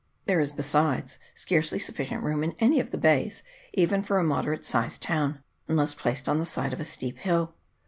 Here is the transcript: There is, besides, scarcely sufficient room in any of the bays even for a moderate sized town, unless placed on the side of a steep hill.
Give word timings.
There 0.25 0.39
is, 0.39 0.51
besides, 0.51 1.19
scarcely 1.35 1.77
sufficient 1.77 2.23
room 2.23 2.43
in 2.43 2.55
any 2.57 2.79
of 2.79 2.89
the 2.89 2.97
bays 2.97 3.43
even 3.73 4.01
for 4.01 4.17
a 4.17 4.23
moderate 4.23 4.65
sized 4.65 5.03
town, 5.03 5.43
unless 5.67 5.93
placed 5.93 6.27
on 6.27 6.39
the 6.39 6.45
side 6.47 6.73
of 6.73 6.79
a 6.79 6.85
steep 6.85 7.19
hill. 7.19 7.53